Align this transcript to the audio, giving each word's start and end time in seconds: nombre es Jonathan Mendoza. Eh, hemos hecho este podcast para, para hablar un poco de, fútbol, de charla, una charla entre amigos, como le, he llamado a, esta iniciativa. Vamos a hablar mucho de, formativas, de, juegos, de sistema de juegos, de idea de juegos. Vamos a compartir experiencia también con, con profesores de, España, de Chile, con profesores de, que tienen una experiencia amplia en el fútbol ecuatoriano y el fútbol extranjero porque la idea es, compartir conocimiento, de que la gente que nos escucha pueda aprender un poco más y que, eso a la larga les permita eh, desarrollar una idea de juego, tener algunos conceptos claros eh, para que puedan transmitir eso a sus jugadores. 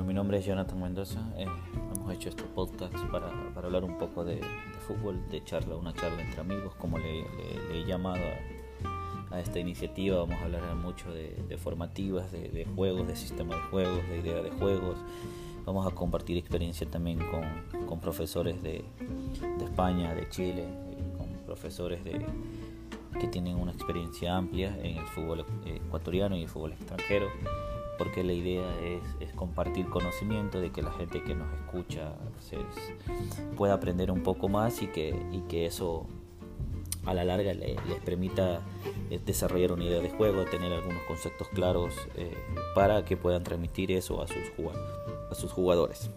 nombre 0.00 0.38
es 0.38 0.46
Jonathan 0.46 0.80
Mendoza. 0.80 1.20
Eh, 1.36 1.46
hemos 1.94 2.14
hecho 2.14 2.28
este 2.28 2.44
podcast 2.44 2.94
para, 3.10 3.30
para 3.54 3.66
hablar 3.66 3.84
un 3.84 3.98
poco 3.98 4.24
de, 4.24 4.40
fútbol, 4.86 5.20
de 5.30 5.44
charla, 5.44 5.76
una 5.76 5.92
charla 5.92 6.22
entre 6.22 6.40
amigos, 6.40 6.74
como 6.76 6.98
le, 6.98 7.24
he 7.72 7.84
llamado 7.84 8.20
a, 9.30 9.40
esta 9.40 9.58
iniciativa. 9.58 10.18
Vamos 10.18 10.36
a 10.40 10.44
hablar 10.44 10.74
mucho 10.76 11.12
de, 11.12 11.58
formativas, 11.58 12.30
de, 12.32 12.66
juegos, 12.74 13.06
de 13.06 13.16
sistema 13.16 13.56
de 13.56 13.62
juegos, 13.62 14.08
de 14.08 14.18
idea 14.18 14.42
de 14.42 14.50
juegos. 14.50 14.96
Vamos 15.66 15.86
a 15.86 15.94
compartir 15.94 16.38
experiencia 16.38 16.88
también 16.88 17.18
con, 17.18 17.86
con 17.86 18.00
profesores 18.00 18.62
de, 18.62 18.84
España, 19.62 20.14
de 20.14 20.28
Chile, 20.28 20.66
con 21.18 21.28
profesores 21.44 22.02
de, 22.04 22.24
que 23.20 23.26
tienen 23.28 23.56
una 23.56 23.72
experiencia 23.72 24.36
amplia 24.36 24.76
en 24.82 24.98
el 24.98 25.06
fútbol 25.06 25.44
ecuatoriano 25.64 26.36
y 26.36 26.42
el 26.42 26.48
fútbol 26.48 26.72
extranjero 26.72 27.26
porque 28.02 28.24
la 28.24 28.32
idea 28.32 28.64
es, 29.20 29.32
compartir 29.34 29.88
conocimiento, 29.88 30.60
de 30.60 30.72
que 30.72 30.82
la 30.82 30.90
gente 30.90 31.22
que 31.22 31.36
nos 31.36 31.46
escucha 31.54 32.14
pueda 33.56 33.74
aprender 33.74 34.10
un 34.10 34.24
poco 34.24 34.48
más 34.48 34.82
y 34.82 34.88
que, 34.88 35.14
eso 35.64 36.06
a 37.06 37.14
la 37.14 37.22
larga 37.22 37.54
les 37.54 37.78
permita 38.04 38.60
eh, 39.08 39.20
desarrollar 39.24 39.70
una 39.70 39.84
idea 39.84 40.00
de 40.00 40.10
juego, 40.10 40.44
tener 40.46 40.72
algunos 40.72 41.00
conceptos 41.04 41.46
claros 41.50 41.94
eh, 42.16 42.34
para 42.74 43.04
que 43.04 43.16
puedan 43.16 43.44
transmitir 43.44 43.92
eso 43.92 44.20
a 44.20 44.26
sus 44.26 45.52
jugadores. 45.52 46.10